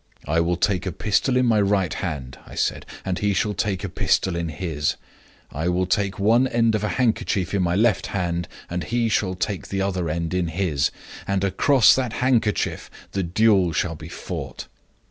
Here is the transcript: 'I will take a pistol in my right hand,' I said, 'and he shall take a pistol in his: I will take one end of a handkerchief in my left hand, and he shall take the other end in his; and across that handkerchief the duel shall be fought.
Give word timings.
'I 0.27 0.39
will 0.39 0.55
take 0.57 0.87
a 0.87 0.91
pistol 0.91 1.37
in 1.37 1.45
my 1.45 1.61
right 1.61 1.93
hand,' 1.93 2.39
I 2.47 2.55
said, 2.55 2.87
'and 3.05 3.19
he 3.19 3.35
shall 3.35 3.53
take 3.53 3.83
a 3.83 3.87
pistol 3.87 4.35
in 4.35 4.49
his: 4.49 4.95
I 5.51 5.69
will 5.69 5.85
take 5.85 6.17
one 6.17 6.47
end 6.47 6.73
of 6.73 6.83
a 6.83 6.89
handkerchief 6.97 7.53
in 7.53 7.61
my 7.61 7.75
left 7.75 8.07
hand, 8.07 8.47
and 8.67 8.83
he 8.83 9.09
shall 9.09 9.35
take 9.35 9.67
the 9.67 9.83
other 9.83 10.09
end 10.09 10.33
in 10.33 10.47
his; 10.47 10.89
and 11.27 11.43
across 11.43 11.93
that 11.93 12.13
handkerchief 12.13 12.89
the 13.11 13.21
duel 13.21 13.73
shall 13.73 13.93
be 13.93 14.09
fought. 14.09 14.65